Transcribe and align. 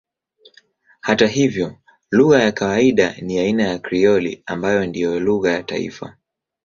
Hata 1.01 1.27
hivyo 1.27 1.77
lugha 2.11 2.43
ya 2.43 2.51
kawaida 2.51 3.15
ni 3.21 3.39
aina 3.39 3.63
ya 3.67 3.79
Krioli 3.79 4.43
ambayo 4.45 4.85
ndiyo 4.85 5.19
lugha 5.19 5.51
ya 5.51 5.63
taifa. 5.63 6.17